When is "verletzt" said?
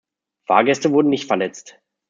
1.27-1.79